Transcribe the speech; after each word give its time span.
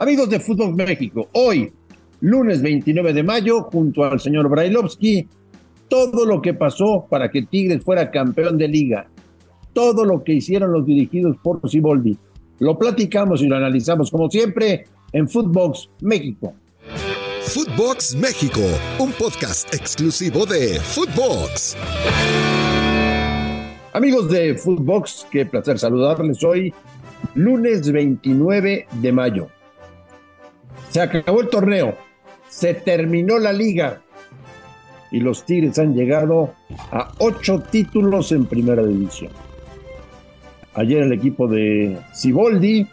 Amigos 0.00 0.30
de 0.30 0.40
Fútbol 0.40 0.74
México, 0.74 1.28
hoy, 1.34 1.70
lunes 2.22 2.62
29 2.62 3.12
de 3.12 3.22
mayo, 3.22 3.64
junto 3.64 4.02
al 4.02 4.18
señor 4.18 4.48
Brailovsky, 4.48 5.28
todo 5.88 6.24
lo 6.24 6.40
que 6.40 6.54
pasó 6.54 7.06
para 7.10 7.30
que 7.30 7.42
Tigres 7.42 7.84
fuera 7.84 8.10
campeón 8.10 8.56
de 8.56 8.66
liga, 8.66 9.10
todo 9.74 10.06
lo 10.06 10.24
que 10.24 10.32
hicieron 10.32 10.72
los 10.72 10.86
dirigidos 10.86 11.36
por 11.42 11.68
Siboldi, 11.68 12.16
lo 12.60 12.78
platicamos 12.78 13.42
y 13.42 13.46
lo 13.46 13.56
analizamos 13.56 14.10
como 14.10 14.30
siempre 14.30 14.86
en 15.12 15.28
Footbox 15.28 15.90
México. 16.00 16.54
Footbox 17.42 18.14
México, 18.14 18.62
un 18.98 19.12
podcast 19.12 19.68
exclusivo 19.74 20.46
de 20.46 20.80
Footbox. 20.80 21.76
Amigos 23.92 24.30
de 24.30 24.54
Footbox, 24.54 25.26
qué 25.30 25.44
placer 25.44 25.78
saludarles 25.78 26.42
hoy, 26.42 26.72
lunes 27.34 27.92
29 27.92 28.86
de 28.90 29.12
mayo. 29.12 29.48
Se 30.90 31.00
acabó 31.00 31.40
el 31.40 31.48
torneo, 31.48 31.96
se 32.48 32.74
terminó 32.74 33.38
la 33.38 33.52
liga 33.52 34.02
y 35.12 35.20
los 35.20 35.44
Tigres 35.44 35.78
han 35.78 35.94
llegado 35.94 36.54
a 36.90 37.12
ocho 37.18 37.60
títulos 37.60 38.32
en 38.32 38.46
primera 38.46 38.84
división. 38.84 39.32
Ayer 40.74 41.02
el 41.02 41.12
equipo 41.12 41.48
de 41.48 41.98
Ciboldi 42.14 42.86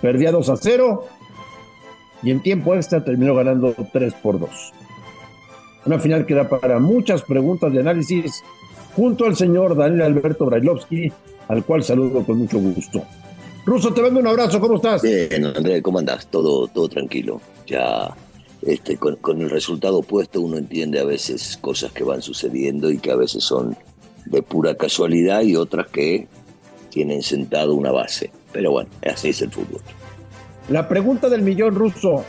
perdía 0.00 0.32
2 0.32 0.48
a 0.50 0.56
0 0.56 1.06
y 2.22 2.30
en 2.30 2.42
tiempo 2.42 2.74
extra 2.74 3.04
terminó 3.04 3.34
ganando 3.34 3.74
3 3.92 4.14
por 4.14 4.38
2. 4.38 4.50
Una 5.86 5.98
final 5.98 6.26
que 6.26 6.34
da 6.34 6.48
para 6.48 6.78
muchas 6.78 7.22
preguntas 7.22 7.72
de 7.72 7.80
análisis 7.80 8.42
junto 8.94 9.26
al 9.26 9.36
señor 9.36 9.76
Daniel 9.76 10.02
Alberto 10.02 10.46
Brailovsky, 10.46 11.12
al 11.48 11.64
cual 11.64 11.82
saludo 11.84 12.24
con 12.24 12.38
mucho 12.38 12.58
gusto. 12.58 13.02
Ruso, 13.66 13.92
te 13.92 14.00
mando 14.00 14.20
un 14.20 14.28
abrazo, 14.28 14.60
¿cómo 14.60 14.76
estás? 14.76 15.02
Bien, 15.02 15.44
Andrés, 15.44 15.82
¿cómo 15.82 15.98
andás? 15.98 16.28
Todo, 16.28 16.68
todo 16.68 16.88
tranquilo. 16.88 17.40
Ya 17.66 18.14
este, 18.62 18.96
con, 18.96 19.42
el 19.42 19.50
resultado 19.50 20.02
puesto 20.02 20.40
uno 20.40 20.56
entiende 20.56 21.00
a 21.00 21.04
veces 21.04 21.58
cosas 21.60 21.90
que 21.90 22.04
van 22.04 22.22
sucediendo 22.22 22.92
y 22.92 22.98
que 22.98 23.10
a 23.10 23.16
veces 23.16 23.42
son 23.42 23.76
de 24.26 24.40
pura 24.40 24.76
casualidad 24.76 25.42
y 25.42 25.56
otras 25.56 25.88
que 25.88 26.28
tienen 26.90 27.24
sentado 27.24 27.74
una 27.74 27.90
base. 27.90 28.30
Pero 28.52 28.70
bueno, 28.70 28.88
así 29.04 29.30
es 29.30 29.42
el 29.42 29.50
fútbol. 29.50 29.80
La 30.68 30.88
pregunta 30.88 31.28
del 31.28 31.42
millón 31.42 31.74
ruso. 31.74 32.24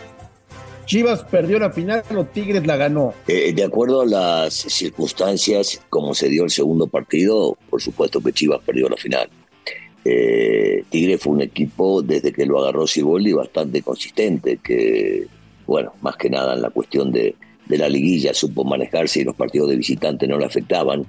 ¿Chivas 0.88 1.24
perdió 1.24 1.60
la 1.60 1.70
final 1.70 2.04
o 2.16 2.24
Tigres 2.24 2.66
la 2.66 2.78
ganó? 2.78 3.14
Eh, 3.28 3.54
de 3.54 3.64
acuerdo 3.64 4.02
a 4.02 4.06
las 4.08 4.54
circunstancias, 4.56 5.82
como 5.90 6.16
se 6.16 6.30
dio 6.30 6.46
el 6.46 6.50
segundo 6.50 6.88
partido, 6.88 7.56
por 7.70 7.80
supuesto 7.80 8.22
que 8.22 8.34
Chivas 8.34 8.62
perdió 8.66 8.90
la 8.90 8.98
final. 8.98 9.30
Eh, 10.10 10.86
Tigre 10.90 11.18
fue 11.18 11.34
un 11.34 11.42
equipo 11.42 12.02
desde 12.02 12.32
que 12.32 12.46
lo 12.46 12.60
agarró 12.60 12.88
Ciboli 12.88 13.34
bastante 13.34 13.82
consistente, 13.82 14.58
que, 14.64 15.28
bueno, 15.66 15.92
más 16.02 16.16
que 16.16 16.30
nada 16.30 16.54
en 16.54 16.62
la 16.62 16.70
cuestión 16.70 17.12
de, 17.12 17.36
la 17.68 17.90
liguilla 17.90 18.34
supo 18.34 18.64
manejarse 18.64 19.20
y 19.20 19.24
los 19.26 19.36
partidos 19.36 19.70
de 19.70 19.76
visitante 19.76 20.26
no 20.26 20.38
le 20.38 20.46
afectaban 20.46 21.06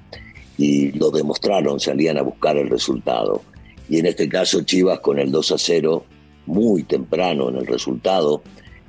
y 0.57 0.91
lo 0.99 1.13
demostraron, 1.13 1.79
salían 1.79 2.19
a 2.19 2.23
buscar 2.23 2.57
el 2.57 2.69
resultado. 2.69 3.43
Y 3.89 4.01
en 4.01 4.07
este 4.07 4.29
caso 4.29 4.63
Chivas 4.63 4.99
con 4.99 5.21
el 5.21 5.31
2 5.31 5.53
a 5.53 5.59
0, 5.59 6.05
muy 6.47 6.83
temprano 6.83 7.51
en 7.51 7.59
el 7.59 7.67
resultado, 7.69 8.43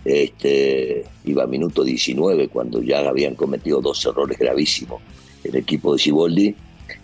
este, 0.04 1.06
iba 1.26 1.44
a 1.44 1.48
minuto 1.48 1.84
19 1.84 2.48
cuando 2.48 2.82
ya 2.82 3.08
habían 3.08 3.36
cometido 3.36 3.80
dos 3.80 4.04
errores 4.08 4.40
gravísimos 4.40 5.02
el 5.44 5.56
equipo 5.56 5.94
de 5.94 6.00
Ciboldi 6.00 6.56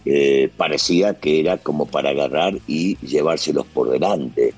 eh, 0.06 0.50
parecía 0.56 1.16
que 1.16 1.40
era 1.40 1.58
como 1.58 1.86
para 1.86 2.10
agarrar 2.10 2.58
y 2.68 2.98
llevárselos 2.98 3.66
por 3.68 3.90
delante. 3.90 4.54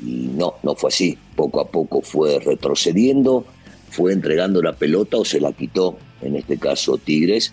Y 0.00 0.30
no, 0.34 0.54
no 0.62 0.74
fue 0.74 0.88
así. 0.88 1.18
Poco 1.36 1.60
a 1.60 1.68
poco 1.68 2.02
fue 2.02 2.38
retrocediendo, 2.38 3.44
fue 3.90 4.12
entregando 4.12 4.62
la 4.62 4.72
pelota 4.72 5.16
o 5.16 5.24
se 5.24 5.40
la 5.40 5.52
quitó, 5.52 5.96
en 6.20 6.36
este 6.36 6.58
caso 6.58 6.98
Tigres. 6.98 7.52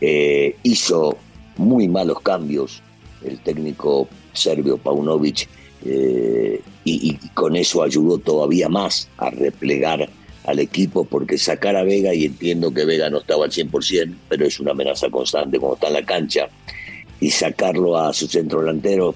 Eh, 0.00 0.56
hizo 0.62 1.16
muy 1.56 1.88
malos 1.88 2.20
cambios 2.20 2.82
el 3.24 3.38
técnico 3.40 4.08
serbio 4.34 4.76
Paunovic 4.76 5.48
eh, 5.84 6.60
y, 6.84 7.10
y, 7.10 7.28
con 7.30 7.56
eso 7.56 7.82
ayudó 7.82 8.18
todavía 8.18 8.68
más 8.68 9.08
a 9.18 9.30
replegar 9.30 10.08
al 10.46 10.60
equipo 10.60 11.04
porque 11.04 11.38
sacar 11.38 11.76
a 11.76 11.82
Vega, 11.82 12.14
y 12.14 12.24
entiendo 12.24 12.72
que 12.72 12.84
Vega 12.84 13.10
no 13.10 13.18
estaba 13.18 13.44
al 13.44 13.50
100%, 13.50 14.14
pero 14.28 14.46
es 14.46 14.60
una 14.60 14.70
amenaza 14.70 15.10
constante 15.10 15.58
cuando 15.58 15.74
está 15.74 15.88
en 15.88 15.94
la 15.94 16.04
cancha, 16.04 16.48
y 17.20 17.30
sacarlo 17.30 17.98
a 17.98 18.12
su 18.12 18.26
centro 18.28 18.60
delantero, 18.60 19.14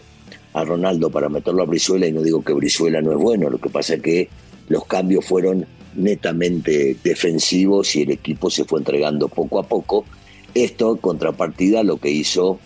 a 0.52 0.64
Ronaldo, 0.64 1.10
para 1.10 1.28
meterlo 1.28 1.62
a 1.62 1.66
Brizuela, 1.66 2.06
y 2.06 2.12
no 2.12 2.22
digo 2.22 2.42
que 2.42 2.52
Brizuela 2.52 3.00
no 3.00 3.12
es 3.12 3.18
bueno, 3.18 3.48
lo 3.48 3.58
que 3.58 3.70
pasa 3.70 3.94
es 3.94 4.02
que 4.02 4.28
los 4.68 4.84
cambios 4.86 5.24
fueron 5.24 5.66
netamente 5.94 6.96
defensivos 7.02 7.94
y 7.96 8.02
el 8.02 8.10
equipo 8.10 8.50
se 8.50 8.64
fue 8.64 8.80
entregando 8.80 9.28
poco 9.28 9.58
a 9.58 9.62
poco. 9.64 10.04
Esto, 10.54 10.96
contrapartida, 10.96 11.82
lo 11.82 11.98
que 11.98 12.10
hizo 12.10 12.58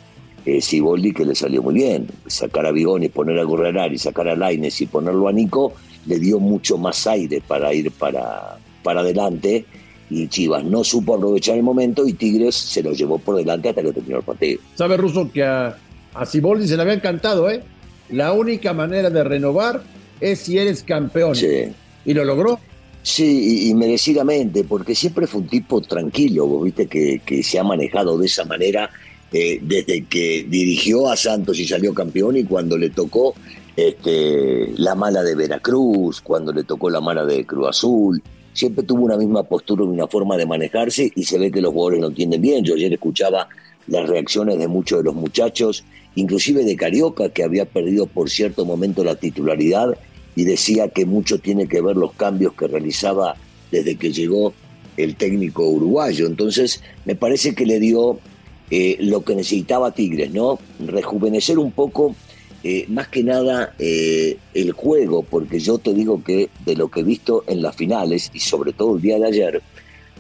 eh, 0.45 0.61
Siboldi, 0.61 1.13
que 1.13 1.25
le 1.25 1.35
salió 1.35 1.63
muy 1.63 1.75
bien. 1.75 2.07
Sacar 2.27 2.67
a 2.67 2.73
Bigoni, 2.73 3.09
poner 3.09 3.39
a 3.39 3.45
Gurrerar 3.45 3.93
y 3.93 3.99
sacar 3.99 4.29
a 4.29 4.37
Laines 4.37 4.81
y 4.81 4.87
ponerlo 4.87 5.29
a 5.29 5.33
Nico, 5.33 5.75
le 6.07 6.19
dio 6.19 6.39
mucho 6.39 6.79
más 6.79 7.07
aire 7.07 7.43
para 7.47 7.73
ir 7.73 7.91
para, 7.93 8.59
para 8.83 9.01
adelante 9.01 9.65
y 10.11 10.29
Chivas 10.29 10.65
no 10.65 10.85
supo 10.85 11.17
aprovechar 11.17 11.57
el 11.57 11.63
momento 11.63 12.07
y 12.07 12.13
Tigres 12.13 12.55
se 12.55 12.83
lo 12.83 12.93
llevó 12.93 13.19
por 13.19 13.37
delante 13.37 13.71
hasta 13.71 13.83
que 13.83 13.93
terminó 13.93 14.19
el 14.19 14.23
partido. 14.23 14.61
Sabe 14.75 14.97
Russo 14.97 15.31
que 15.33 15.43
a, 15.43 15.77
a 16.15 16.27
Ciboldi 16.27 16.69
se 16.69 16.77
le 16.77 16.83
había 16.83 16.95
encantado, 16.95 17.51
¿eh? 17.51 17.63
La 18.11 18.33
única 18.33 18.73
manera 18.75 19.11
de 19.11 19.25
renovar 19.25 19.83
es 20.21 20.41
si 20.41 20.59
eres 20.59 20.83
campeón. 20.83 21.35
Sí. 21.35 21.73
¿Y 22.05 22.15
lo 22.15 22.25
logró? 22.25 22.61
Sí, 23.03 23.69
y, 23.69 23.75
merecidamente, 23.75 24.65
porque 24.65 24.95
siempre 24.95 25.27
fue 25.27 25.43
un 25.43 25.49
tipo 25.49 25.81
tranquilo, 25.83 26.47
vos 26.47 26.65
viste 26.65 26.87
que, 26.87 27.21
que 27.25 27.43
se 27.43 27.59
ha 27.59 27.63
manejado 27.63 28.17
de 28.17 28.27
esa 28.27 28.47
manera 28.47 28.89
eh, 29.31 29.59
desde 29.61 30.05
que 30.05 30.47
dirigió 30.49 31.11
a 31.11 31.17
Santos 31.17 31.59
y 31.59 31.67
salió 31.67 31.93
campeón 31.93 32.37
y 32.37 32.45
cuando 32.45 32.79
le 32.79 32.91
tocó 32.91 33.35
este, 33.77 34.73
la 34.77 34.95
mala 34.95 35.23
de 35.23 35.35
Veracruz, 35.35 36.21
cuando 36.21 36.53
le 36.53 36.65
tocó 36.65 36.91
la 36.91 37.01
mala 37.01 37.25
de 37.25 37.45
Cruz 37.45 37.69
Azul. 37.69 38.23
Siempre 38.53 38.85
tuvo 38.85 39.05
una 39.05 39.17
misma 39.17 39.43
postura 39.43 39.85
y 39.85 39.89
una 39.89 40.07
forma 40.07 40.37
de 40.37 40.47
manejarse 40.47 41.11
y 41.15 41.25
se 41.25 41.39
ve 41.39 41.51
que 41.51 41.61
los 41.61 41.73
jugadores 41.73 42.01
no 42.01 42.07
entienden 42.09 42.41
bien. 42.41 42.65
Yo 42.65 42.75
ayer 42.75 42.93
escuchaba 42.93 43.49
las 43.89 44.09
reacciones 44.09 44.59
de 44.59 44.69
muchos 44.69 44.99
de 44.99 45.05
los 45.05 45.15
muchachos, 45.15 45.85
inclusive 46.15 46.65
de 46.65 46.77
Carioca, 46.77 47.31
que 47.31 47.43
había 47.43 47.65
perdido 47.65 48.07
por 48.07 48.31
cierto 48.31 48.65
momento 48.65 49.03
la 49.03 49.17
titularidad 49.17 49.99
y 50.37 50.45
decía 50.45 50.89
que 50.89 51.05
mucho 51.05 51.39
tiene 51.39 51.67
que 51.67 51.81
ver 51.81 51.97
los 51.97 52.13
cambios 52.13 52.55
que 52.55 52.69
realizaba 52.69 53.37
desde 53.71 53.97
que 53.97 54.13
llegó 54.13 54.53
el 54.97 55.17
técnico 55.17 55.69
uruguayo. 55.69 56.27
Entonces, 56.27 56.81
me 57.05 57.17
parece 57.17 57.55
que 57.55 57.67
le 57.67 57.81
dio 57.81 58.21
eh, 58.71 58.97
lo 59.01 59.25
que 59.25 59.35
necesitaba 59.35 59.93
Tigres, 59.93 60.33
¿no? 60.33 60.59
Rejuvenecer 60.79 61.59
un 61.59 61.73
poco 61.73 62.15
eh, 62.67 62.87
más 62.89 63.09
que 63.09 63.23
nada 63.23 63.75
eh, 63.79 64.39
el 64.55 64.73
juego, 64.73 65.23
porque 65.23 65.61
yo 65.61 65.77
te 65.77 65.93
digo 65.93 66.25
que 66.25 66.49
de 66.65 66.75
lo 66.75 66.91
que 66.91 67.01
he 67.01 67.03
visto 67.03 67.45
en 67.47 67.61
las 67.61 67.77
finales 67.77 68.31
y 68.33 68.41
sobre 68.41 68.73
todo 68.73 68.97
el 68.97 69.03
día 69.03 69.19
de 69.19 69.27
ayer, 69.27 69.63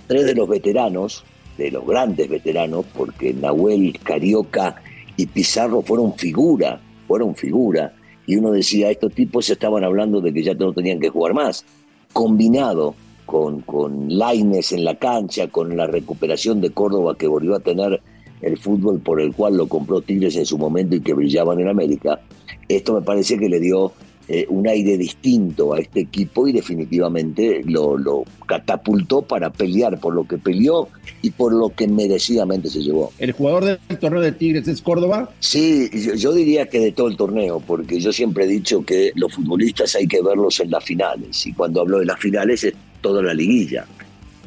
tres 0.06 0.26
de 0.26 0.34
los 0.34 0.46
veteranos, 0.46 1.24
de 1.56 1.70
los 1.70 1.86
grandes 1.86 2.28
veteranos, 2.28 2.84
porque 2.94 3.32
Nahuel, 3.32 3.98
Carioca 4.02 4.76
y 5.16 5.24
Pizarro 5.24 5.80
fueron 5.80 6.16
figura, 6.16 6.82
fueron 7.08 7.34
figura, 7.34 7.94
y 8.26 8.36
uno 8.36 8.50
decía, 8.50 8.90
estos 8.90 9.14
tipos 9.14 9.48
estaban 9.48 9.82
hablando 9.82 10.20
de 10.20 10.34
que 10.34 10.42
ya 10.42 10.52
no 10.52 10.74
tenían 10.74 11.00
que 11.00 11.08
jugar 11.08 11.32
más, 11.32 11.64
combinado 12.12 12.94
con, 13.24 13.62
con 13.62 14.18
Laines 14.18 14.70
en 14.72 14.84
la 14.84 14.96
cancha, 14.96 15.48
con 15.48 15.78
la 15.78 15.86
recuperación 15.86 16.60
de 16.60 16.72
Córdoba 16.72 17.16
que 17.16 17.26
volvió 17.26 17.54
a 17.54 17.60
tener 17.60 18.02
el 18.44 18.58
fútbol 18.58 19.00
por 19.00 19.20
el 19.20 19.32
cual 19.32 19.56
lo 19.56 19.66
compró 19.66 20.00
Tigres 20.00 20.36
en 20.36 20.46
su 20.46 20.58
momento 20.58 20.94
y 20.94 21.00
que 21.00 21.14
brillaban 21.14 21.60
en 21.60 21.68
América, 21.68 22.20
esto 22.68 22.94
me 22.94 23.02
parece 23.02 23.38
que 23.38 23.48
le 23.48 23.60
dio 23.60 23.92
eh, 24.26 24.46
un 24.48 24.66
aire 24.66 24.96
distinto 24.96 25.74
a 25.74 25.80
este 25.80 26.00
equipo 26.00 26.48
y 26.48 26.52
definitivamente 26.52 27.62
lo, 27.66 27.98
lo, 27.98 28.24
catapultó 28.46 29.22
para 29.22 29.50
pelear 29.50 30.00
por 30.00 30.14
lo 30.14 30.26
que 30.26 30.38
peleó 30.38 30.88
y 31.20 31.30
por 31.30 31.52
lo 31.52 31.70
que 31.70 31.88
merecidamente 31.88 32.70
se 32.70 32.82
llevó. 32.82 33.12
¿El 33.18 33.32
jugador 33.32 33.64
del 33.64 33.98
torneo 33.98 34.22
de 34.22 34.32
Tigres 34.32 34.68
es 34.68 34.80
Córdoba? 34.80 35.30
Sí, 35.40 35.90
yo, 35.92 36.14
yo 36.14 36.32
diría 36.32 36.66
que 36.66 36.78
de 36.80 36.92
todo 36.92 37.08
el 37.08 37.16
torneo, 37.16 37.60
porque 37.60 38.00
yo 38.00 38.12
siempre 38.12 38.44
he 38.44 38.48
dicho 38.48 38.84
que 38.84 39.12
los 39.14 39.32
futbolistas 39.34 39.94
hay 39.94 40.06
que 40.06 40.22
verlos 40.22 40.60
en 40.60 40.70
las 40.70 40.84
finales 40.84 41.46
y 41.46 41.52
cuando 41.52 41.82
hablo 41.82 41.98
de 41.98 42.06
las 42.06 42.18
finales 42.18 42.64
es 42.64 42.74
toda 43.02 43.22
la 43.22 43.34
liguilla 43.34 43.86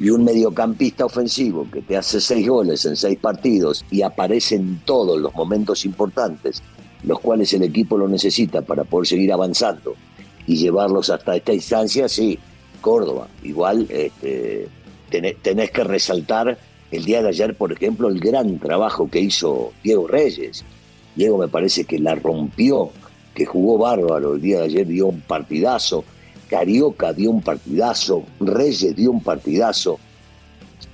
y 0.00 0.10
un 0.10 0.24
mediocampista 0.24 1.04
ofensivo 1.04 1.66
que 1.70 1.82
te 1.82 1.96
hace 1.96 2.20
seis 2.20 2.46
goles 2.46 2.84
en 2.84 2.96
seis 2.96 3.18
partidos 3.18 3.84
y 3.90 4.02
aparece 4.02 4.56
en 4.56 4.80
todos 4.84 5.20
los 5.20 5.34
momentos 5.34 5.84
importantes, 5.84 6.62
los 7.02 7.18
cuales 7.20 7.52
el 7.52 7.64
equipo 7.64 7.96
lo 7.96 8.08
necesita 8.08 8.62
para 8.62 8.84
poder 8.84 9.08
seguir 9.08 9.32
avanzando 9.32 9.94
y 10.46 10.56
llevarlos 10.56 11.10
hasta 11.10 11.36
esta 11.36 11.52
instancia, 11.52 12.08
sí, 12.08 12.38
Córdoba. 12.80 13.28
Igual 13.42 13.86
este, 13.90 14.68
tenés, 15.10 15.70
que 15.70 15.84
resaltar 15.84 16.58
el 16.90 17.04
día 17.04 17.22
de 17.22 17.28
ayer, 17.28 17.54
por 17.54 17.72
ejemplo, 17.72 18.08
el 18.08 18.20
gran 18.20 18.58
trabajo 18.58 19.10
que 19.10 19.20
hizo 19.20 19.72
Diego 19.82 20.06
Reyes. 20.06 20.64
Diego 21.16 21.38
me 21.38 21.48
parece 21.48 21.84
que 21.84 21.98
la 21.98 22.14
rompió, 22.14 22.90
que 23.34 23.44
jugó 23.44 23.78
bárbaro 23.78 24.34
el 24.34 24.40
día 24.40 24.60
de 24.60 24.64
ayer, 24.66 24.86
dio 24.86 25.08
un 25.08 25.20
partidazo 25.20 26.04
Carioca 26.48 27.12
dio 27.12 27.30
un 27.30 27.42
partidazo, 27.42 28.24
Reyes 28.40 28.96
dio 28.96 29.10
un 29.10 29.22
partidazo, 29.22 29.98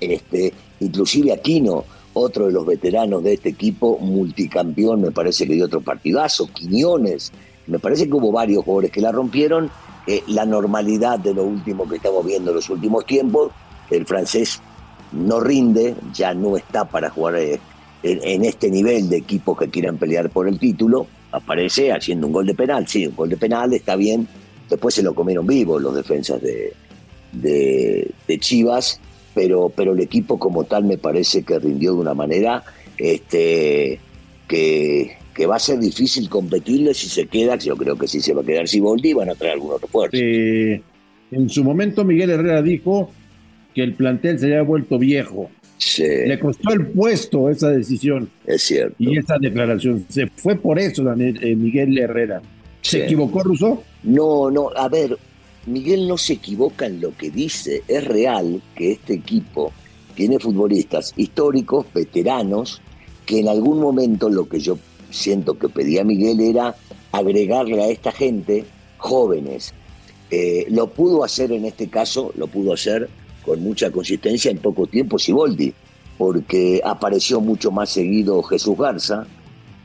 este, 0.00 0.52
inclusive 0.80 1.32
Aquino, 1.32 1.84
otro 2.14 2.46
de 2.46 2.52
los 2.52 2.66
veteranos 2.66 3.22
de 3.22 3.34
este 3.34 3.50
equipo, 3.50 3.98
multicampeón, 3.98 5.02
me 5.02 5.10
parece 5.10 5.46
que 5.46 5.54
dio 5.54 5.66
otro 5.66 5.80
partidazo, 5.80 6.48
Quiñones, 6.52 7.32
me 7.66 7.78
parece 7.78 8.06
que 8.06 8.14
hubo 8.14 8.30
varios 8.30 8.64
jugadores 8.64 8.90
que 8.90 9.00
la 9.00 9.12
rompieron, 9.12 9.70
eh, 10.06 10.22
la 10.28 10.44
normalidad 10.44 11.18
de 11.18 11.34
lo 11.34 11.44
último 11.44 11.88
que 11.88 11.96
estamos 11.96 12.24
viendo 12.24 12.50
en 12.50 12.56
los 12.56 12.68
últimos 12.70 13.06
tiempos, 13.06 13.52
el 13.90 14.06
francés 14.06 14.60
no 15.12 15.40
rinde, 15.40 15.94
ya 16.12 16.34
no 16.34 16.56
está 16.56 16.84
para 16.84 17.10
jugar 17.10 17.36
eh, 17.36 17.60
en, 18.02 18.44
este 18.44 18.70
nivel 18.70 19.08
de 19.08 19.16
equipos 19.16 19.58
que 19.58 19.70
quieran 19.70 19.96
pelear 19.96 20.28
por 20.30 20.46
el 20.46 20.58
título, 20.58 21.06
aparece 21.32 21.92
haciendo 21.92 22.26
un 22.26 22.32
gol 22.32 22.46
de 22.46 22.54
penal, 22.54 22.86
sí, 22.86 23.06
un 23.06 23.16
gol 23.16 23.30
de 23.30 23.36
penal, 23.36 23.72
está 23.72 23.96
bien, 23.96 24.28
después 24.68 24.94
se 24.94 25.02
lo 25.02 25.14
comieron 25.14 25.46
vivo 25.46 25.78
los 25.78 25.94
defensas 25.94 26.40
de, 26.42 26.72
de, 27.32 28.38
Chivas, 28.38 29.00
pero, 29.34 29.70
pero 29.74 29.92
el 29.92 30.00
equipo 30.00 30.38
como 30.38 30.64
tal 30.64 30.84
me 30.84 30.98
parece 30.98 31.42
que 31.42 31.58
rindió 31.58 31.94
de 31.94 32.00
una 32.00 32.14
manera 32.14 32.64
este, 32.98 34.00
que, 34.48 35.16
que 35.34 35.46
va 35.46 35.56
a 35.56 35.60
ser 35.60 35.78
difícil 35.78 36.28
competirle 36.28 36.94
si 36.94 37.08
se 37.08 37.26
queda, 37.26 37.56
yo 37.56 37.76
creo 37.76 37.96
que 37.96 38.06
si 38.06 38.20
se 38.20 38.32
va 38.32 38.42
a 38.42 38.44
quedar 38.44 38.68
Siboldi 38.68 39.12
van 39.12 39.30
a 39.30 39.34
traer 39.34 39.54
algunos 39.54 39.80
refuerzos. 39.80 40.20
Eh, 40.22 40.80
en 41.30 41.48
su 41.48 41.64
momento 41.64 42.04
Miguel 42.04 42.30
Herrera 42.30 42.62
dijo 42.62 43.10
que 43.74 43.82
el 43.82 43.94
plantel 43.94 44.38
se 44.38 44.46
había 44.46 44.62
vuelto 44.62 44.98
viejo. 44.98 45.50
Le 45.98 46.38
costó 46.38 46.72
el 46.72 46.86
puesto 46.86 47.50
esa 47.50 47.70
decisión. 47.70 48.30
Es 48.46 48.62
cierto. 48.62 48.94
Y 48.98 49.18
esa 49.18 49.36
declaración. 49.38 50.06
Se 50.08 50.28
fue 50.28 50.56
por 50.56 50.78
eso 50.78 51.02
eh, 51.12 51.56
Miguel 51.56 51.98
Herrera. 51.98 52.40
¿Se 52.80 53.04
equivocó 53.04 53.42
Russo? 53.42 53.82
No, 54.04 54.50
no. 54.50 54.70
A 54.76 54.88
ver, 54.88 55.18
Miguel 55.66 56.06
no 56.06 56.16
se 56.16 56.34
equivoca 56.34 56.86
en 56.86 57.00
lo 57.00 57.16
que 57.16 57.30
dice. 57.30 57.82
Es 57.88 58.04
real 58.04 58.62
que 58.74 58.92
este 58.92 59.14
equipo 59.14 59.72
tiene 60.14 60.38
futbolistas 60.38 61.12
históricos, 61.16 61.86
veteranos, 61.92 62.80
que 63.26 63.40
en 63.40 63.48
algún 63.48 63.80
momento 63.80 64.28
lo 64.28 64.48
que 64.48 64.60
yo 64.60 64.78
siento 65.10 65.58
que 65.58 65.68
pedía 65.68 66.04
Miguel 66.04 66.40
era 66.40 66.74
agregarle 67.12 67.82
a 67.82 67.88
esta 67.88 68.12
gente 68.12 68.64
jóvenes. 68.98 69.72
Eh, 70.30 70.66
lo 70.70 70.88
pudo 70.88 71.24
hacer 71.24 71.52
en 71.52 71.64
este 71.64 71.88
caso, 71.88 72.32
lo 72.36 72.46
pudo 72.46 72.72
hacer 72.72 73.08
con 73.44 73.62
mucha 73.62 73.90
consistencia 73.90 74.50
en 74.50 74.58
poco 74.58 74.86
tiempo 74.86 75.18
Siboldi, 75.18 75.72
porque 76.18 76.80
apareció 76.84 77.40
mucho 77.40 77.70
más 77.70 77.90
seguido 77.90 78.42
Jesús 78.42 78.76
Garza, 78.76 79.26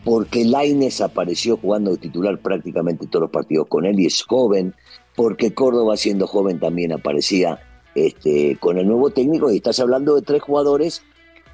porque 0.03 0.45
Laines 0.45 1.01
apareció 1.01 1.57
jugando 1.57 1.91
de 1.91 1.97
titular 1.97 2.39
prácticamente 2.39 3.07
todos 3.07 3.23
los 3.23 3.31
partidos 3.31 3.67
con 3.67 3.85
él 3.85 3.99
y 3.99 4.05
es 4.05 4.23
joven, 4.23 4.73
porque 5.15 5.53
Córdoba 5.53 5.97
siendo 5.97 6.27
joven 6.27 6.59
también 6.59 6.93
aparecía 6.93 7.59
este, 7.95 8.57
con 8.59 8.77
el 8.77 8.87
nuevo 8.87 9.09
técnico 9.09 9.51
y 9.51 9.57
estás 9.57 9.79
hablando 9.79 10.15
de 10.15 10.21
tres 10.21 10.41
jugadores 10.41 11.01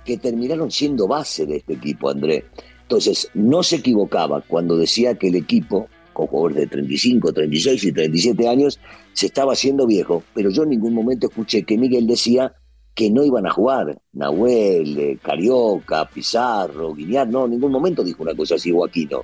que 0.03 0.17
terminaron 0.17 0.69
siendo 0.69 1.07
base 1.07 1.45
de 1.45 1.57
este 1.57 1.73
equipo, 1.73 2.09
André. 2.09 2.45
Entonces, 2.83 3.29
no 3.33 3.63
se 3.63 3.77
equivocaba 3.77 4.41
cuando 4.41 4.77
decía 4.77 5.15
que 5.15 5.29
el 5.29 5.35
equipo 5.35 5.87
con 6.15 6.27
jugadores 6.27 6.57
de 6.57 6.67
35, 6.67 7.33
36 7.33 7.83
y 7.83 7.91
37 7.91 8.47
años, 8.47 8.79
se 9.13 9.27
estaba 9.27 9.53
haciendo 9.53 9.85
viejo, 9.85 10.23
pero 10.33 10.49
yo 10.49 10.63
en 10.63 10.69
ningún 10.69 10.95
momento 10.95 11.27
escuché 11.27 11.63
que 11.63 11.77
Miguel 11.77 12.07
decía 12.07 12.53
que 12.95 13.11
no 13.11 13.23
iban 13.23 13.45
a 13.45 13.51
jugar. 13.51 13.97
Nahuel, 14.13 14.97
eh, 14.97 15.17
Carioca, 15.21 16.09
Pizarro, 16.09 16.95
Guiñar, 16.95 17.27
no, 17.27 17.45
en 17.45 17.51
ningún 17.51 17.71
momento 17.71 18.03
dijo 18.03 18.23
una 18.23 18.33
cosa 18.33 18.55
así 18.55 18.71
Joaquino. 18.71 19.23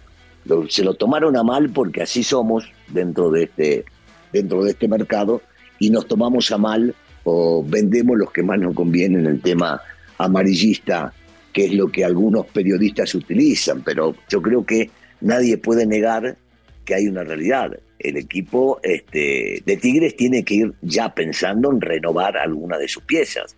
se 0.69 0.83
lo 0.83 0.93
tomaron 0.95 1.37
a 1.37 1.43
mal 1.43 1.69
porque 1.69 2.03
así 2.03 2.21
somos 2.21 2.69
dentro 2.89 3.31
de 3.31 3.43
este, 3.43 3.85
dentro 4.33 4.63
de 4.63 4.71
este 4.71 4.87
mercado 4.87 5.41
y 5.79 5.89
nos 5.89 6.05
tomamos 6.05 6.51
a 6.51 6.57
mal 6.57 6.93
o 7.23 7.63
vendemos 7.65 8.17
los 8.17 8.31
que 8.31 8.43
más 8.43 8.59
nos 8.59 8.75
conviene 8.75 9.19
en 9.19 9.27
el 9.27 9.41
tema 9.41 9.81
amarillista, 10.17 11.13
que 11.53 11.65
es 11.65 11.73
lo 11.73 11.87
que 11.87 12.03
algunos 12.03 12.47
periodistas 12.47 13.15
utilizan, 13.15 13.83
pero 13.83 14.15
yo 14.27 14.41
creo 14.41 14.65
que 14.65 14.89
nadie 15.21 15.57
puede 15.57 15.85
negar 15.85 16.37
que 16.83 16.95
hay 16.95 17.07
una 17.07 17.23
realidad. 17.23 17.79
El 17.99 18.17
equipo 18.17 18.79
este, 18.83 19.61
de 19.65 19.77
Tigres 19.77 20.15
tiene 20.15 20.43
que 20.43 20.55
ir 20.55 20.73
ya 20.81 21.13
pensando 21.13 21.71
en 21.71 21.79
renovar 21.79 22.37
alguna 22.37 22.77
de 22.77 22.87
sus 22.87 23.03
piezas. 23.03 23.55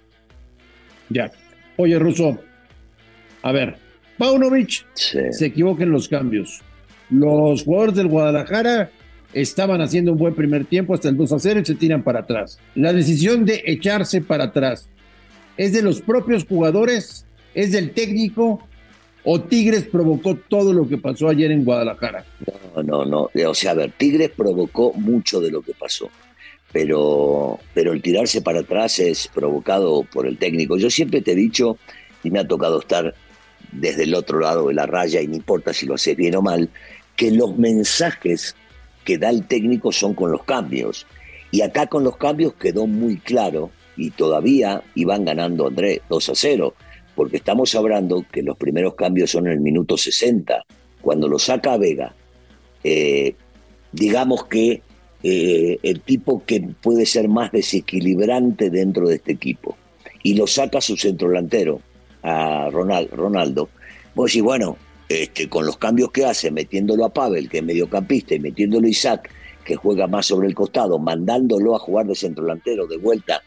Ya. 1.14 1.32
Oye, 1.78 1.98
Russo, 2.00 2.40
a 3.42 3.52
ver, 3.52 3.78
Paunovic 4.18 4.86
se 4.96 5.46
equivoca 5.46 5.84
en 5.84 5.92
los 5.92 6.08
cambios. 6.08 6.62
Los 7.10 7.64
jugadores 7.64 7.96
del 7.96 8.08
Guadalajara 8.08 8.90
estaban 9.34 9.82
haciendo 9.82 10.12
un 10.12 10.18
buen 10.18 10.36
primer 10.36 10.66
tiempo 10.66 10.94
hasta 10.94 11.10
el 11.10 11.18
2 11.18 11.34
a 11.34 11.40
0 11.40 11.60
y 11.62 11.66
se 11.66 11.76
tiran 11.76 12.04
para 12.04 12.22
atrás. 12.22 12.60
La 12.76 12.94
decisión 12.94 13.46
de 13.46 13.64
echarse 13.66 14.22
para 14.22 14.46
atrás 14.46 14.88
es 15.58 15.74
de 15.74 15.82
los 15.82 16.02
propios 16.02 16.46
jugadores, 16.46 17.26
es 17.54 17.72
del 17.72 17.92
técnico 17.92 18.62
¿O 19.26 19.40
Tigres 19.40 19.86
provocó 19.86 20.36
todo 20.36 20.74
lo 20.74 20.88
que 20.88 20.98
pasó 20.98 21.30
ayer 21.30 21.52
en 21.52 21.64
Guadalajara? 21.64 22.26
No, 22.76 22.84
no, 22.84 23.06
no. 23.06 23.30
O 23.50 23.54
sea, 23.54 23.72
a 23.72 23.76
ver, 23.76 23.92
Tigres 23.92 24.32
provocó 24.36 24.92
mucho 24.94 25.40
de 25.40 25.50
lo 25.50 25.62
que 25.62 25.74
pasó. 25.74 26.10
Pero, 26.74 27.60
pero 27.74 27.94
el 27.94 28.02
tirarse 28.02 28.42
para 28.42 28.62
atrás 28.62 29.00
es 29.00 29.28
provocado 29.28 30.04
por 30.04 30.28
el 30.28 30.38
técnico. 30.38 30.78
Yo 30.78 30.90
siempre 30.90 31.22
te 31.22 31.32
he 31.32 31.36
dicho, 31.36 31.78
y 32.24 32.32
me 32.32 32.40
ha 32.40 32.48
tocado 32.48 32.80
estar 32.80 33.14
desde 33.72 34.04
el 34.04 34.16
otro 34.16 34.40
lado 34.40 34.68
de 34.68 34.74
la 34.74 34.86
raya, 34.86 35.22
y 35.22 35.28
no 35.28 35.36
importa 35.36 35.74
si 35.74 35.86
lo 35.86 35.94
haces 35.94 36.18
bien 36.18 36.36
o 36.36 36.42
mal, 36.42 36.70
que 37.16 37.32
los 37.32 37.58
mensajes 37.58 38.56
que 39.06 39.18
da 39.18 39.30
el 39.30 39.46
técnico 39.46 39.92
son 39.92 40.16
con 40.16 40.32
los 40.32 40.44
cambios. 40.44 41.06
Y 41.52 41.62
acá 41.62 41.88
con 41.88 42.04
los 42.04 42.18
cambios 42.18 42.56
quedó 42.56 42.88
muy 42.88 43.18
claro, 43.18 43.70
y 43.96 44.10
todavía 44.10 44.82
iban 44.96 45.24
ganando 45.24 45.68
André 45.68 46.02
2 46.10 46.30
a 46.30 46.36
0 46.36 46.74
porque 47.16 47.38
estamos 47.38 47.76
hablando 47.76 48.26
que 48.32 48.42
los 48.42 48.58
primeros 48.58 48.96
cambios 48.96 49.32
son 49.32 49.48
en 49.48 49.54
el 49.54 49.60
minuto 49.60 49.98
60. 49.98 50.66
Cuando 51.02 51.28
lo 51.28 51.38
saca 51.38 51.78
Vega, 51.78 52.16
eh, 52.84 53.36
digamos 53.92 54.46
que 54.46 54.82
eh, 55.24 55.80
el 55.82 56.02
tipo 56.02 56.44
que 56.46 56.60
puede 56.82 57.06
ser 57.06 57.30
más 57.30 57.52
desequilibrante 57.52 58.70
dentro 58.70 59.08
de 59.08 59.16
este 59.16 59.32
equipo, 59.32 59.78
y 60.22 60.36
lo 60.36 60.48
saca 60.48 60.82
su 60.82 60.98
centro 60.98 61.30
delantero, 61.30 61.82
a 62.22 62.70
Ronaldo, 62.70 63.70
vos 64.16 64.36
y 64.36 64.42
bueno, 64.42 64.78
este, 65.10 65.50
con 65.50 65.66
los 65.66 65.78
cambios 65.78 66.12
que 66.12 66.26
hace, 66.26 66.52
metiéndolo 66.52 67.06
a 67.06 67.14
Pavel, 67.14 67.50
que 67.50 67.58
es 67.58 67.64
mediocampista, 67.64 68.36
y 68.36 68.40
metiéndolo 68.40 68.88
a 68.88 68.90
Isaac, 68.90 69.30
que 69.64 69.76
juega 69.76 70.08
más 70.08 70.26
sobre 70.26 70.48
el 70.48 70.56
costado, 70.56 71.00
mandándolo 71.00 71.76
a 71.76 71.80
jugar 71.80 72.06
de 72.06 72.16
centro 72.16 72.44
delantero 72.44 72.86
de 72.88 72.98
vuelta 72.98 73.42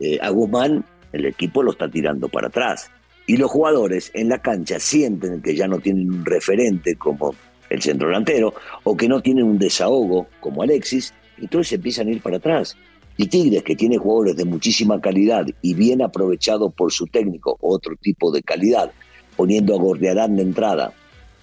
eh, 0.00 0.18
a 0.20 0.30
Guzmán, 0.30 0.84
el 1.12 1.26
equipo 1.26 1.62
lo 1.62 1.72
está 1.72 1.90
tirando 1.90 2.28
para 2.28 2.48
atrás. 2.48 2.90
Y 3.26 3.36
los 3.36 3.50
jugadores 3.50 4.10
en 4.14 4.28
la 4.28 4.40
cancha 4.40 4.80
sienten 4.80 5.42
que 5.42 5.54
ya 5.54 5.68
no 5.68 5.78
tienen 5.78 6.10
un 6.10 6.24
referente 6.24 6.96
como 6.96 7.34
el 7.70 7.80
centro 7.80 8.08
delantero 8.08 8.52
o 8.84 8.96
que 8.96 9.08
no 9.08 9.22
tienen 9.22 9.44
un 9.44 9.58
desahogo 9.58 10.26
como 10.40 10.62
Alexis, 10.62 11.14
entonces 11.38 11.74
empiezan 11.74 12.08
a 12.08 12.10
ir 12.10 12.20
para 12.20 12.36
atrás. 12.36 12.76
Y 13.16 13.26
Tigres, 13.26 13.62
que 13.62 13.76
tiene 13.76 13.98
jugadores 13.98 14.36
de 14.36 14.44
muchísima 14.44 15.00
calidad 15.00 15.46
y 15.62 15.74
bien 15.74 16.02
aprovechado 16.02 16.70
por 16.70 16.92
su 16.92 17.06
técnico, 17.06 17.56
otro 17.60 17.94
tipo 18.00 18.30
de 18.32 18.42
calidad, 18.42 18.90
poniendo 19.36 19.74
a 19.74 19.78
Gordearán 19.78 20.36
de 20.36 20.42
entrada, 20.42 20.92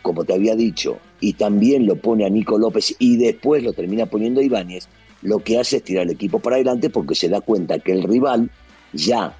como 0.01 0.25
te 0.25 0.33
había 0.33 0.55
dicho, 0.55 0.99
y 1.19 1.33
también 1.33 1.85
lo 1.85 1.95
pone 1.95 2.25
a 2.25 2.29
Nico 2.29 2.57
López 2.57 2.95
y 2.99 3.17
después 3.17 3.63
lo 3.63 3.73
termina 3.73 4.05
poniendo 4.05 4.39
a 4.39 4.43
Ibáñez, 4.43 4.87
lo 5.21 5.39
que 5.39 5.59
hace 5.59 5.77
es 5.77 5.83
tirar 5.83 6.03
el 6.03 6.11
equipo 6.11 6.39
para 6.39 6.57
adelante 6.57 6.89
porque 6.89 7.15
se 7.15 7.29
da 7.29 7.41
cuenta 7.41 7.79
que 7.79 7.91
el 7.91 8.03
rival 8.03 8.49
ya 8.93 9.35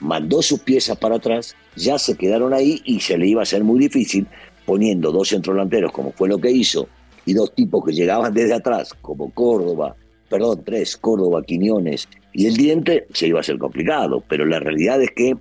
mandó 0.00 0.42
sus 0.42 0.60
piezas 0.60 0.96
para 0.96 1.16
atrás, 1.16 1.54
ya 1.76 1.98
se 1.98 2.16
quedaron 2.16 2.54
ahí 2.54 2.80
y 2.84 3.00
se 3.00 3.18
le 3.18 3.26
iba 3.26 3.40
a 3.40 3.44
hacer 3.44 3.62
muy 3.64 3.78
difícil 3.78 4.26
poniendo 4.64 5.12
dos 5.12 5.28
centrodelanteros 5.28 5.92
como 5.92 6.12
fue 6.12 6.28
lo 6.28 6.38
que 6.38 6.50
hizo 6.50 6.88
y 7.26 7.34
dos 7.34 7.54
tipos 7.54 7.84
que 7.84 7.92
llegaban 7.92 8.32
desde 8.32 8.54
atrás 8.54 8.94
como 9.00 9.30
Córdoba, 9.30 9.96
perdón, 10.28 10.62
tres, 10.64 10.96
Córdoba, 10.96 11.42
Quiñones 11.42 12.08
y 12.32 12.46
el 12.46 12.56
diente, 12.56 13.06
se 13.12 13.28
iba 13.28 13.40
a 13.40 13.44
ser 13.44 13.58
complicado, 13.58 14.22
pero 14.28 14.46
la 14.46 14.60
realidad 14.60 15.02
es 15.02 15.10
que 15.10 15.36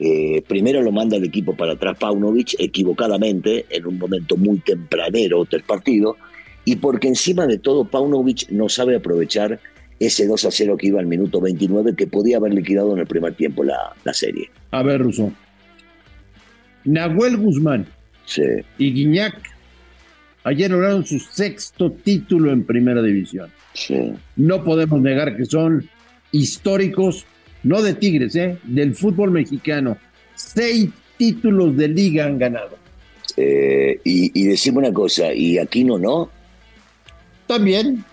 eh, 0.00 0.42
primero 0.46 0.82
lo 0.82 0.90
manda 0.90 1.16
el 1.16 1.24
equipo 1.24 1.56
para 1.56 1.74
atrás 1.74 1.96
Paunovic 1.98 2.56
equivocadamente 2.58 3.64
en 3.70 3.86
un 3.86 3.98
momento 3.98 4.36
muy 4.36 4.58
tempranero 4.58 5.44
del 5.44 5.62
partido 5.62 6.16
y 6.64 6.76
porque 6.76 7.08
encima 7.08 7.46
de 7.46 7.58
todo 7.58 7.84
Paunovic 7.84 8.50
no 8.50 8.68
sabe 8.68 8.96
aprovechar 8.96 9.60
ese 10.00 10.26
2 10.26 10.44
a 10.46 10.50
0 10.50 10.76
que 10.76 10.88
iba 10.88 11.00
al 11.00 11.06
minuto 11.06 11.40
29 11.40 11.94
que 11.94 12.06
podía 12.06 12.38
haber 12.38 12.54
liquidado 12.54 12.92
en 12.92 13.00
el 13.00 13.06
primer 13.06 13.34
tiempo 13.34 13.62
la, 13.62 13.94
serie. 14.12 14.50
A 14.72 14.82
ver, 14.82 15.00
Russo. 15.00 15.32
Nahuel 16.84 17.36
Guzmán 17.36 17.86
y 18.78 18.92
Guiñac 18.92 19.40
ayer 20.44 20.70
lograron 20.70 21.04
su 21.04 21.18
sexto 21.18 21.90
título 21.90 22.52
en 22.52 22.64
primera 22.64 23.02
división. 23.02 23.50
No 24.36 24.62
podemos 24.64 25.00
negar 25.00 25.36
que 25.36 25.44
son 25.46 25.88
históricos, 26.32 27.24
no 27.62 27.82
de 27.82 27.94
Tigres, 27.94 28.36
¿eh? 28.36 28.58
del 28.64 28.94
fútbol 28.94 29.30
mexicano. 29.30 29.96
Seis 30.34 30.90
títulos 31.16 31.76
de 31.76 31.88
liga 31.88 32.26
han 32.26 32.38
ganado. 32.38 32.76
Eh, 33.36 34.00
y, 34.04 34.38
y 34.38 34.44
decimos 34.44 34.84
una 34.84 34.92
cosa, 34.92 35.32
¿y 35.32 35.58
Aquino 35.58 35.98
no? 35.98 36.30
También, 37.46 38.04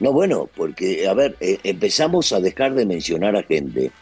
No, 0.00 0.12
bueno, 0.12 0.50
porque, 0.56 1.06
a 1.06 1.14
ver, 1.14 1.36
eh, 1.40 1.58
empezamos 1.62 2.32
a 2.32 2.40
dejar 2.40 2.74
de 2.74 2.84
mencionar 2.84 3.36
a 3.36 3.44
gente 3.44 3.92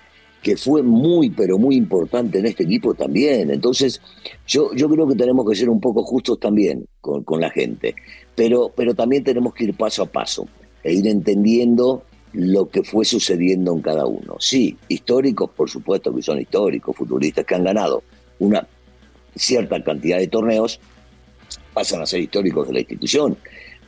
que 0.43 0.57
fue 0.57 0.83
muy, 0.83 1.31
pero 1.31 1.59
muy 1.59 1.77
importante 1.77 2.39
en 2.39 2.47
este 2.47 2.65
equipo 2.65 2.95
también. 2.95 3.51
Entonces, 3.51 4.01
yo, 4.47 4.73
yo 4.75 4.89
creo 4.89 5.07
que 5.07 5.15
tenemos 5.15 5.49
que 5.49 5.57
ser 5.57 5.69
un 5.69 5.81
poco 5.81 6.03
justos 6.03 6.41
también 6.41 6.87
con, 7.01 7.25
con 7.25 7.41
la 7.41 7.51
gente, 7.51 7.95
pero, 8.35 8.73
pero 8.75 8.95
también 8.95 9.23
tenemos 9.23 9.55
que 9.55 9.65
ir 9.65 9.77
paso 9.77 10.03
a 10.03 10.07
paso 10.07 10.47
e 10.83 10.95
ir 10.95 11.07
entendiendo 11.07 12.05
lo 12.33 12.69
que 12.69 12.83
fue 12.83 13.05
sucediendo 13.05 13.73
en 13.73 13.83
cada 13.83 14.07
uno. 14.07 14.37
Sí, 14.39 14.77
históricos, 14.89 15.51
por 15.51 15.69
supuesto 15.69 16.15
que 16.15 16.23
son 16.23 16.41
históricos, 16.41 16.97
futbolistas 16.97 17.45
que 17.45 17.55
han 17.55 17.65
ganado 17.65 18.03
una 18.39 18.67
cierta 19.35 19.83
cantidad 19.83 20.19
de 20.19 20.29
torneos, 20.29 20.81
pasan 21.73 22.03
a 22.03 22.07
ser 22.07 22.21
históricos 22.21 22.69
de 22.69 22.75
la 22.75 22.81
institución. 22.81 23.37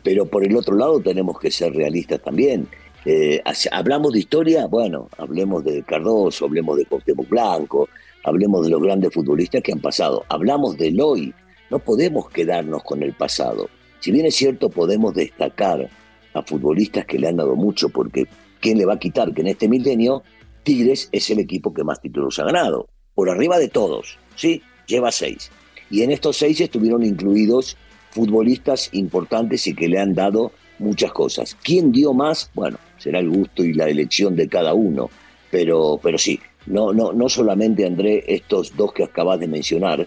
Pero 0.02 0.26
por 0.26 0.44
el 0.44 0.56
otro 0.56 0.76
lado 0.76 1.00
tenemos 1.00 1.38
que 1.38 1.50
ser 1.50 1.72
realistas 1.72 2.20
también. 2.20 2.66
Eh, 3.04 3.42
hablamos 3.72 4.12
de 4.12 4.20
historia, 4.20 4.66
bueno, 4.66 5.08
hablemos 5.18 5.64
de 5.64 5.82
Cardoso, 5.82 6.44
hablemos 6.44 6.76
de 6.76 6.86
Cuauhtémoc 6.86 7.28
Blanco, 7.28 7.88
hablemos 8.24 8.64
de 8.64 8.70
los 8.70 8.82
grandes 8.82 9.12
futbolistas 9.12 9.62
que 9.62 9.72
han 9.72 9.80
pasado. 9.80 10.24
Hablamos 10.28 10.76
del 10.76 11.00
hoy, 11.00 11.34
no 11.70 11.78
podemos 11.80 12.30
quedarnos 12.30 12.82
con 12.84 13.02
el 13.02 13.12
pasado. 13.12 13.68
Si 14.00 14.12
bien 14.12 14.26
es 14.26 14.36
cierto, 14.36 14.68
podemos 14.68 15.14
destacar 15.14 15.88
a 16.34 16.42
futbolistas 16.42 17.04
que 17.06 17.18
le 17.18 17.28
han 17.28 17.36
dado 17.36 17.56
mucho, 17.56 17.88
porque 17.88 18.26
¿quién 18.60 18.78
le 18.78 18.86
va 18.86 18.94
a 18.94 18.98
quitar 18.98 19.32
que 19.32 19.40
en 19.40 19.48
este 19.48 19.68
milenio 19.68 20.22
Tigres 20.62 21.08
es 21.10 21.28
el 21.30 21.40
equipo 21.40 21.74
que 21.74 21.84
más 21.84 22.00
títulos 22.00 22.38
ha 22.38 22.44
ganado? 22.44 22.88
Por 23.14 23.30
arriba 23.30 23.58
de 23.58 23.68
todos, 23.68 24.18
¿sí? 24.36 24.62
Lleva 24.86 25.10
seis. 25.10 25.50
Y 25.90 26.02
en 26.02 26.12
estos 26.12 26.36
seis 26.36 26.60
estuvieron 26.60 27.04
incluidos 27.04 27.76
futbolistas 28.10 28.90
importantes 28.92 29.66
y 29.66 29.74
que 29.74 29.88
le 29.88 29.98
han 29.98 30.14
dado 30.14 30.52
muchas 30.78 31.12
cosas. 31.12 31.56
¿Quién 31.62 31.92
dio 31.92 32.12
más? 32.12 32.50
Bueno, 32.54 32.78
será 32.98 33.18
el 33.18 33.30
gusto 33.30 33.64
y 33.64 33.74
la 33.74 33.88
elección 33.88 34.36
de 34.36 34.48
cada 34.48 34.74
uno. 34.74 35.10
Pero, 35.50 35.98
pero 36.02 36.18
sí, 36.18 36.40
no, 36.66 36.92
no, 36.92 37.12
no 37.12 37.28
solamente, 37.28 37.86
André, 37.86 38.24
estos 38.26 38.76
dos 38.76 38.92
que 38.92 39.04
acabas 39.04 39.38
de 39.40 39.48
mencionar, 39.48 40.06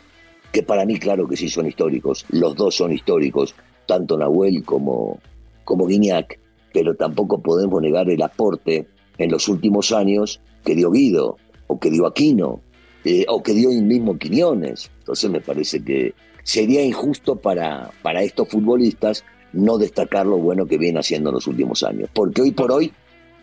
que 0.51 0.63
para 0.63 0.86
mí 0.86 0.98
claro 0.98 1.27
que 1.27 1.38
sí 1.38 1.50
son 1.50 1.67
históricos, 1.67 2.25
los 2.29 2.55
dos 2.55 2.75
son 2.75 2.91
históricos, 2.93 3.55
tanto 3.86 4.17
Nahuel 4.17 4.63
como, 4.63 5.19
como 5.63 5.86
Guiñac, 5.86 6.39
pero 6.74 6.95
tampoco 6.95 7.41
podemos 7.41 7.81
negar 7.81 8.10
el 8.10 8.22
aporte 8.22 8.88
en 9.17 9.31
los 9.31 9.48
últimos 9.48 9.91
años 9.91 10.41
que 10.63 10.75
dio 10.75 10.91
Guido, 10.91 11.38
o 11.67 11.79
que 11.79 11.89
dio 11.89 12.05
Aquino, 12.05 12.62
eh, 13.03 13.25
o 13.27 13.41
que 13.43 13.53
dio 13.53 13.69
el 13.69 13.84
mismo 13.84 14.17
Quiñones. 14.17 14.91
Entonces 15.00 15.29
me 15.29 15.41
parece 15.41 15.84
que 15.84 16.13
sería 16.43 16.84
injusto 16.84 17.36
para, 17.36 17.91
para 18.01 18.24
estos 18.24 18.48
futbolistas 18.48 19.24
no 19.55 19.77
destacar 19.77 20.25
lo 20.25 20.38
bueno 20.38 20.65
que 20.65 20.77
viene 20.77 21.00
haciendo 21.00 21.29
en 21.29 21.35
los 21.35 21.47
últimos 21.47 21.83
años. 21.83 22.09
Porque 22.13 22.41
hoy 22.41 22.51
por 22.51 22.71
hoy 22.71 22.91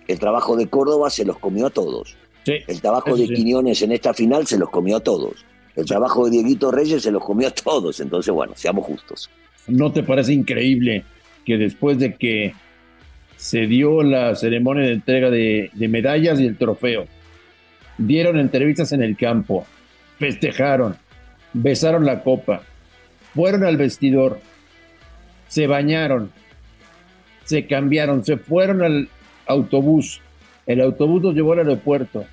el 0.08 0.18
trabajo 0.18 0.56
de 0.56 0.68
Córdoba 0.68 1.10
se 1.10 1.24
los 1.24 1.38
comió 1.38 1.66
a 1.66 1.70
todos. 1.70 2.16
el 2.44 2.80
trabajo 2.80 3.16
de 3.16 3.28
Quiñones 3.28 3.82
en 3.82 3.92
esta 3.92 4.12
final 4.14 4.46
se 4.46 4.58
los 4.58 4.70
comió 4.70 4.96
a 4.96 5.00
todos. 5.00 5.44
El 5.74 5.86
trabajo 5.86 6.26
de 6.26 6.32
Dieguito 6.32 6.70
Reyes 6.70 7.02
se 7.02 7.10
los 7.10 7.24
comió 7.24 7.48
a 7.48 7.50
todos. 7.50 8.00
Entonces, 8.00 8.32
bueno, 8.32 8.52
seamos 8.56 8.84
justos. 8.84 9.30
¿No 9.68 9.92
te 9.92 10.02
parece 10.02 10.32
increíble 10.32 11.04
que 11.44 11.56
después 11.56 11.98
de 11.98 12.14
que 12.14 12.54
se 13.36 13.66
dio 13.66 14.02
la 14.02 14.36
ceremonia 14.36 14.84
de 14.84 14.92
entrega 14.92 15.30
de, 15.30 15.70
medallas 15.74 16.38
y 16.40 16.46
el 16.46 16.56
trofeo, 16.56 17.06
dieron 17.98 18.38
entrevistas 18.38 18.92
en 18.92 19.02
el 19.02 19.16
campo, 19.16 19.66
festejaron, 20.18 20.96
besaron 21.52 22.04
la 22.04 22.22
copa, 22.22 22.62
fueron 23.34 23.64
al 23.64 23.76
vestidor, 23.76 24.38
se 25.52 25.66
bañaron, 25.66 26.30
se 27.44 27.66
cambiaron, 27.66 28.24
se 28.24 28.38
fueron 28.38 28.80
al 28.82 29.08
autobús, 29.46 30.22
el 30.64 30.80
autobús 30.80 31.22
los 31.22 31.34
llevó 31.34 31.52
al 31.52 31.58
aeropuerto, 31.58 32.24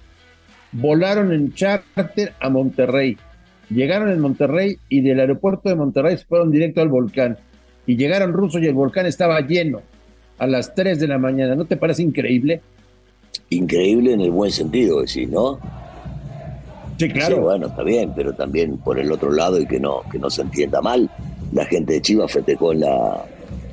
volaron 0.71 1.33
en 1.33 1.53
charter 1.53 2.31
a 2.39 2.49
Monterrey, 2.49 3.17
llegaron 3.69 4.09
en 4.09 4.21
Monterrey 4.21 4.77
y 4.88 5.01
del 5.01 5.19
aeropuerto 5.19 5.67
de 5.67 5.75
Monterrey 5.75 6.15
se 6.15 6.23
fueron 6.23 6.49
directo 6.49 6.79
al 6.79 6.88
volcán 6.88 7.38
y 7.85 7.97
llegaron 7.97 8.31
rusos 8.31 8.61
y 8.61 8.67
el 8.67 8.73
volcán 8.73 9.05
estaba 9.05 9.41
lleno 9.41 9.81
a 10.38 10.47
las 10.47 10.73
3 10.73 10.97
de 10.97 11.07
la 11.09 11.17
mañana. 11.17 11.55
¿No 11.55 11.65
te 11.65 11.75
parece 11.75 12.01
increíble? 12.01 12.61
Increíble 13.49 14.13
en 14.13 14.21
el 14.21 14.31
buen 14.31 14.51
sentido, 14.51 15.01
decir, 15.01 15.27
¿no? 15.27 15.59
Sí, 16.97 17.09
claro. 17.09 17.35
Sí, 17.35 17.41
bueno, 17.41 17.67
está 17.67 17.83
bien, 17.83 18.13
pero 18.15 18.31
también 18.31 18.77
por 18.77 18.97
el 18.97 19.11
otro 19.11 19.29
lado 19.29 19.59
y 19.59 19.65
que 19.65 19.77
no, 19.77 20.03
que 20.09 20.19
no 20.19 20.29
se 20.29 20.43
entienda 20.43 20.79
mal, 20.79 21.09
la 21.51 21.65
gente 21.65 21.94
de 21.94 22.01
Chivas 22.01 22.32
festejó 22.32 22.74
en 22.74 22.82
la, 22.82 23.25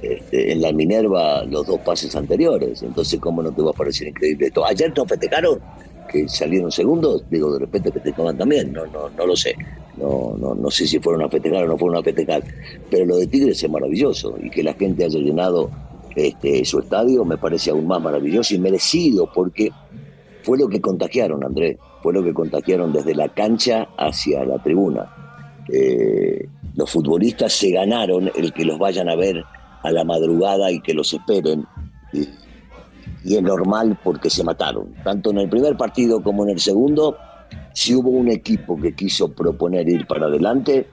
este, 0.02 0.52
en 0.52 0.60
la 0.60 0.72
Minerva 0.72 1.44
los 1.44 1.66
dos 1.66 1.80
pases 1.80 2.14
anteriores. 2.16 2.82
Entonces, 2.82 3.20
¿cómo 3.20 3.42
no 3.42 3.52
te 3.52 3.62
va 3.62 3.70
a 3.70 3.74
parecer 3.74 4.08
increíble 4.08 4.46
esto? 4.46 4.64
Ayer 4.64 4.92
no 4.96 5.04
festejaron 5.04 5.60
que 6.06 6.28
salieron 6.28 6.70
segundos, 6.70 7.24
digo, 7.30 7.52
de 7.52 7.60
repente 7.60 7.90
festejaban 7.90 8.38
también, 8.38 8.72
no, 8.72 8.86
no, 8.86 9.08
no 9.10 9.26
lo 9.26 9.36
sé. 9.36 9.54
No, 9.96 10.36
no, 10.38 10.54
no 10.54 10.70
sé 10.70 10.86
si 10.86 10.98
fueron 10.98 11.22
a 11.22 11.28
festejar 11.28 11.64
o 11.64 11.68
no 11.68 11.78
fueron 11.78 11.98
a 11.98 12.02
festejar, 12.02 12.44
pero 12.90 13.06
lo 13.06 13.16
de 13.16 13.26
Tigres 13.26 13.62
es 13.62 13.70
maravilloso 13.70 14.36
y 14.42 14.50
que 14.50 14.62
la 14.62 14.74
gente 14.74 15.04
haya 15.04 15.18
llenado 15.18 15.70
este, 16.14 16.64
su 16.64 16.80
estadio 16.80 17.24
me 17.24 17.38
parece 17.38 17.70
aún 17.70 17.86
más 17.86 18.02
maravilloso 18.02 18.54
y 18.54 18.58
merecido 18.58 19.30
porque 19.34 19.70
fue 20.42 20.58
lo 20.58 20.68
que 20.68 20.80
contagiaron, 20.80 21.44
Andrés, 21.44 21.78
fue 22.02 22.12
lo 22.12 22.22
que 22.22 22.32
contagiaron 22.32 22.92
desde 22.92 23.14
la 23.14 23.28
cancha 23.28 23.88
hacia 23.98 24.44
la 24.44 24.62
tribuna. 24.62 25.12
Eh, 25.72 26.48
los 26.76 26.90
futbolistas 26.90 27.52
se 27.52 27.70
ganaron 27.70 28.30
el 28.36 28.52
que 28.52 28.64
los 28.64 28.78
vayan 28.78 29.08
a 29.08 29.16
ver 29.16 29.42
a 29.82 29.90
la 29.90 30.04
madrugada 30.04 30.70
y 30.70 30.80
que 30.80 30.94
los 30.94 31.12
esperen. 31.12 31.66
Y, 32.12 32.28
y 33.24 33.36
es 33.36 33.42
normal 33.42 33.98
porque 34.04 34.30
se 34.30 34.44
mataron. 34.44 34.94
Tanto 35.02 35.30
en 35.30 35.38
el 35.38 35.48
primer 35.48 35.76
partido 35.76 36.22
como 36.22 36.44
en 36.44 36.50
el 36.50 36.60
segundo, 36.60 37.16
si 37.72 37.94
hubo 37.94 38.10
un 38.10 38.28
equipo 38.28 38.80
que 38.80 38.94
quiso 38.94 39.32
proponer 39.32 39.88
ir 39.88 40.06
para 40.06 40.26
adelante, 40.26 40.86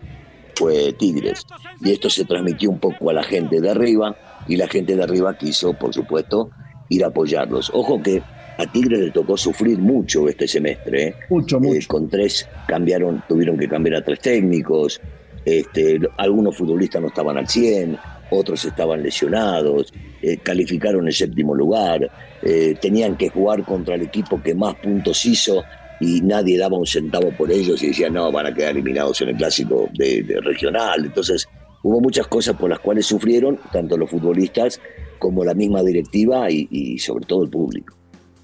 fue 0.56 0.94
Tigres. 0.94 1.46
Y 1.82 1.92
esto 1.92 2.10
se 2.10 2.26
transmitió 2.26 2.70
un 2.70 2.80
poco 2.80 3.10
a 3.10 3.14
la 3.14 3.24
gente 3.24 3.60
de 3.60 3.70
arriba 3.70 4.16
y 4.48 4.56
la 4.56 4.68
gente 4.68 4.96
de 4.96 5.04
arriba 5.04 5.38
quiso, 5.38 5.74
por 5.74 5.94
supuesto, 5.94 6.50
ir 6.90 7.04
a 7.04 7.08
apoyarlos. 7.08 7.72
Ojo 7.74 8.02
que 8.02 8.22
a 8.58 8.66
Tigres 8.72 9.00
le 9.00 9.12
tocó 9.12 9.38
sufrir 9.38 9.80
mucho 9.80 10.28
este 10.28 10.48
semestre. 10.48 11.08
¿eh? 11.08 11.16
Mucho, 11.30 11.58
eh, 11.58 11.62
mucho. 11.62 11.88
con 11.88 12.10
tres 12.10 12.48
cambiaron, 12.68 13.24
tuvieron 13.28 13.58
que 13.58 13.68
cambiar 13.68 13.98
a 13.98 14.04
tres 14.04 14.20
técnicos. 14.20 15.02
Este, 15.46 16.00
algunos 16.18 16.56
futbolistas 16.56 17.02
no 17.02 17.10
estaban 17.10 17.38
al 17.38 17.48
100, 17.48 17.98
otros 18.32 18.64
estaban 18.66 19.04
lesionados, 19.04 19.94
eh, 20.22 20.38
calificaron 20.38 21.08
el 21.08 21.14
séptimo 21.14 21.54
lugar, 21.54 22.10
eh, 22.42 22.76
tenían 22.82 23.16
que 23.16 23.30
jugar 23.30 23.64
contra 23.64 23.96
el 23.96 24.04
equipo 24.04 24.42
que 24.42 24.56
más 24.56 24.76
puntos 24.76 25.26
hizo 25.26 25.64
y 26.00 26.22
nadie 26.22 26.58
daba 26.58 26.78
un 26.78 26.86
centavo 26.86 27.32
por 27.32 27.52
ellos 27.52 27.82
y 27.84 27.88
decían, 27.88 28.14
no, 28.14 28.32
van 28.32 28.48
a 28.48 28.54
quedar 28.54 28.72
eliminados 28.72 29.22
en 29.22 29.30
el 29.30 29.36
clásico 29.38 29.90
de, 29.94 30.26
regional. 30.42 31.06
Entonces, 31.06 31.48
hubo 31.84 32.02
muchas 32.02 32.28
cosas 32.28 32.56
por 32.56 32.70
las 32.70 32.80
cuales 32.80 33.06
sufrieron, 33.06 33.60
tanto 33.72 33.98
los 33.98 34.10
futbolistas 34.10 34.82
como 35.20 35.46
la 35.46 35.54
misma 35.54 35.84
directiva 35.84 36.50
y, 36.50 36.98
sobre 37.00 37.26
todo 37.26 37.44
el 37.44 37.50
público. 37.50 37.96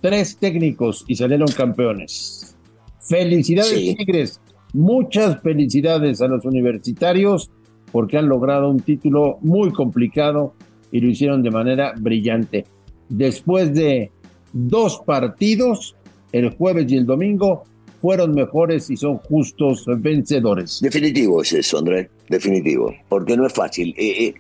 Tres 0.02 0.38
técnicos 0.38 1.04
y 1.08 1.16
salieron 1.16 1.50
campeones. 1.50 2.56
Felicidades, 3.02 3.98
Tigres. 3.98 4.40
Muchas 4.74 5.42
felicidades 5.42 6.22
a 6.22 6.28
los 6.28 6.46
universitarios 6.46 7.50
porque 7.92 8.18
han 8.18 8.30
logrado 8.30 8.70
un 8.70 8.80
título 8.80 9.38
muy 9.42 9.72
complicado 9.72 10.54
y 10.92 11.00
lo 11.00 11.10
hicieron 11.10 11.42
de 11.44 11.52
manera 11.52 11.94
brillante. 11.98 12.66
Después 13.10 13.74
de 13.74 14.12
dos 14.54 15.02
partidos, 15.06 15.96
el 16.32 16.52
jueves 16.52 16.92
y 16.92 16.98
el 16.98 17.06
domingo, 17.06 17.64
fueron 18.00 18.34
mejores 18.34 18.90
y 18.90 18.98
son 18.98 19.18
justos 19.18 19.86
vencedores. 19.98 20.80
Definitivo 20.82 21.42
es 21.42 21.54
eso, 21.54 21.80
André, 21.80 22.10
definitivo, 22.30 22.94
porque 23.10 23.36
no 23.36 23.46
es 23.46 23.54
fácil. 23.54 23.94
Eh, 23.98 24.26
eh. 24.26 24.34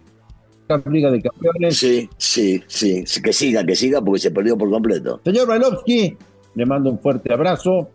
Liga 0.85 1.11
de 1.11 1.21
Campeones. 1.21 1.77
Sí, 1.77 2.07
sí, 2.17 2.61
sí, 2.67 3.03
que 3.23 3.33
siga, 3.33 3.65
que 3.65 3.75
siga, 3.75 4.01
porque 4.01 4.19
se 4.19 4.31
perdió 4.31 4.55
por 4.57 4.69
completo. 4.69 5.19
Señor 5.23 5.47
Bailovsky, 5.47 6.15
le 6.55 6.65
mando 6.65 6.91
un 6.91 6.99
fuerte 6.99 7.33
abrazo. 7.33 7.89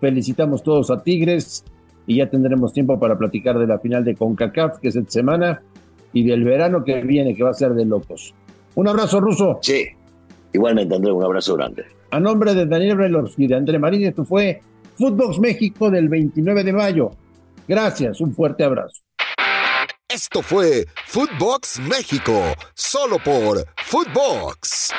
Felicitamos 0.00 0.62
todos 0.62 0.90
a 0.90 1.02
Tigres 1.02 1.64
y 2.06 2.16
ya 2.16 2.30
tendremos 2.30 2.72
tiempo 2.72 2.98
para 2.98 3.18
platicar 3.18 3.58
de 3.58 3.66
la 3.66 3.78
final 3.78 4.04
de 4.04 4.14
CONCACAF, 4.14 4.78
que 4.78 4.88
es 4.88 4.96
esta 4.96 5.10
semana, 5.10 5.62
y 6.12 6.24
del 6.24 6.44
verano 6.44 6.84
que 6.84 7.00
viene, 7.02 7.34
que 7.34 7.42
va 7.42 7.50
a 7.50 7.54
ser 7.54 7.74
de 7.74 7.84
locos. 7.84 8.34
Un 8.74 8.88
abrazo, 8.88 9.20
Ruso. 9.20 9.58
Sí, 9.62 9.86
igualmente, 10.52 10.94
Andrés, 10.94 11.14
un 11.14 11.24
abrazo 11.24 11.56
grande. 11.56 11.84
A 12.10 12.20
nombre 12.20 12.54
de 12.54 12.66
Daniel 12.66 12.96
Brelovsky 12.96 13.44
y 13.44 13.46
de 13.48 13.56
André 13.56 13.78
Marín, 13.78 14.04
esto 14.04 14.24
fue 14.24 14.60
Footbox 14.94 15.38
México 15.40 15.90
del 15.90 16.08
29 16.08 16.62
de 16.62 16.72
mayo. 16.72 17.10
Gracias, 17.66 18.20
un 18.20 18.34
fuerte 18.34 18.64
abrazo. 18.64 19.02
Esto 20.08 20.40
fue 20.40 20.86
Footbox 21.06 21.80
México, 21.80 22.40
solo 22.74 23.18
por 23.18 23.66
Footbox. 23.84 24.92